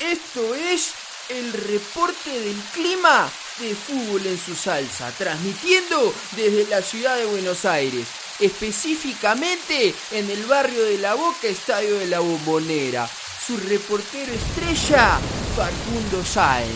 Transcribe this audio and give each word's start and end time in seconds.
Esto 0.00 0.54
es 0.54 0.92
el 1.30 1.52
reporte 1.54 2.30
del 2.30 2.56
clima 2.74 3.30
de 3.58 3.74
fútbol 3.74 4.26
en 4.26 4.38
su 4.38 4.54
salsa, 4.54 5.10
transmitiendo 5.16 6.14
desde 6.32 6.66
la 6.66 6.82
ciudad 6.82 7.16
de 7.16 7.24
Buenos 7.24 7.64
Aires, 7.64 8.06
específicamente 8.38 9.94
en 10.10 10.30
el 10.30 10.44
barrio 10.44 10.84
de 10.84 10.98
La 10.98 11.14
Boca, 11.14 11.48
Estadio 11.48 11.98
de 11.98 12.06
la 12.08 12.20
Bombonera. 12.20 13.08
Su 13.46 13.56
reportero 13.56 14.34
estrella, 14.34 15.18
Facundo 15.56 16.22
Sáenz. 16.22 16.68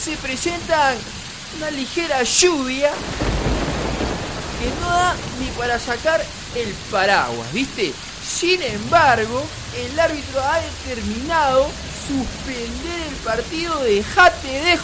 Se 0.00 0.16
presentan 0.18 0.96
una 1.56 1.70
ligera 1.72 2.22
lluvia 2.22 2.92
que 4.60 4.80
no 4.80 4.88
da 4.88 5.16
ni 5.40 5.46
para 5.58 5.80
sacar 5.80 6.24
el 6.54 6.72
paraguas, 6.92 7.52
¿viste? 7.52 7.92
Sin 8.24 8.62
embargo, 8.62 9.44
el 9.76 9.98
árbitro 9.98 10.40
ha 10.40 10.60
determinado 10.60 11.68
suspender 12.06 13.08
el 13.08 13.14
partido 13.24 13.78
de 13.80 14.02
Jate 14.02 14.48
de 14.48 14.78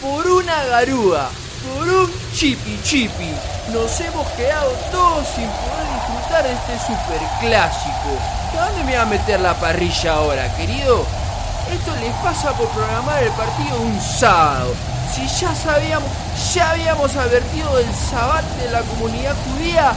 por 0.00 0.26
una 0.26 0.64
garúa, 0.64 1.28
por 1.62 1.88
un 1.88 2.12
chipi 2.32 2.80
chipi. 2.82 3.30
Nos 3.72 4.00
hemos 4.00 4.26
quedado 4.28 4.70
todos 4.90 5.26
sin 5.28 5.44
poder 5.44 5.86
disfrutar 5.94 6.44
de 6.44 6.52
este 6.52 6.78
superclásico. 6.86 8.10
¿Dónde 8.54 8.84
me 8.84 8.96
va 8.96 9.02
a 9.02 9.06
meter 9.06 9.40
la 9.40 9.54
parrilla 9.54 10.14
ahora, 10.14 10.56
querido? 10.56 11.04
Esto 11.70 11.94
les 11.96 12.14
pasa 12.22 12.52
por 12.52 12.68
programar 12.68 13.22
el 13.22 13.32
partido 13.32 13.78
un 13.78 14.00
sábado. 14.00 14.74
Si 15.12 15.26
ya 15.26 15.54
sabíamos, 15.54 16.08
ya 16.54 16.70
habíamos 16.70 17.14
advertido 17.16 17.76
del 17.76 17.94
sabat 17.94 18.44
de 18.56 18.70
la 18.70 18.80
comunidad 18.80 19.36
judía, 19.44 19.92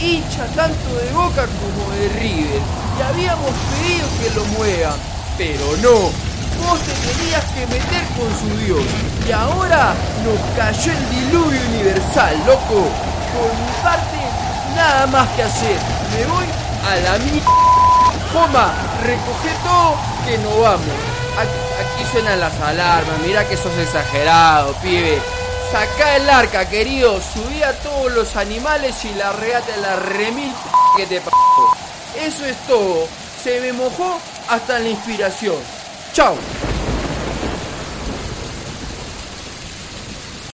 hincha 0.00 0.46
tanto 0.56 0.94
de 0.94 1.12
Boca 1.12 1.46
como 1.46 1.90
de 1.96 2.08
River. 2.20 2.62
Y 2.98 3.02
habíamos 3.02 3.50
pedido 3.50 4.08
que 4.18 4.34
lo 4.34 4.44
muevan, 4.56 4.98
pero 5.40 5.74
no. 5.78 6.12
Vos 6.60 6.78
te 6.80 6.92
tenías 6.92 7.44
que 7.54 7.66
meter 7.66 8.04
con 8.14 8.28
su 8.38 8.58
Dios. 8.58 8.84
Y 9.26 9.32
ahora 9.32 9.94
nos 10.22 10.38
cayó 10.54 10.92
el 10.92 11.10
diluvio 11.10 11.60
universal, 11.70 12.36
loco. 12.46 12.84
Por 13.32 13.48
mi 13.48 13.72
parte, 13.82 14.18
nada 14.76 15.06
más 15.06 15.26
que 15.30 15.42
hacer. 15.44 15.78
Me 16.12 16.26
voy 16.26 16.44
a 16.86 16.96
la 16.96 17.18
mierda. 17.24 17.48
Joma, 18.34 18.74
recoge 19.02 19.50
todo 19.64 19.96
que 20.26 20.36
no 20.36 20.60
vamos. 20.60 21.00
Aquí, 21.38 22.04
suenan 22.12 22.38
las 22.38 22.60
alarmas, 22.60 23.18
mira 23.24 23.48
que 23.48 23.56
sos 23.56 23.74
exagerado, 23.78 24.74
pibe. 24.82 25.18
Saca 25.72 26.16
el 26.16 26.28
arca, 26.28 26.68
querido, 26.68 27.18
subí 27.22 27.62
a 27.62 27.72
todos 27.78 28.12
los 28.12 28.36
animales 28.36 29.06
y 29.06 29.14
la 29.14 29.32
regate 29.32 29.74
la 29.78 29.96
remil 29.96 30.52
que 30.98 31.06
te 31.06 31.20
pasó. 31.22 31.36
Eso 32.20 32.44
es 32.44 32.56
todo. 32.66 33.06
Se 33.42 33.58
me 33.60 33.72
mojó 33.72 34.20
hasta 34.50 34.80
la 34.80 34.88
inspiración. 34.88 35.56
Chao. 36.12 36.36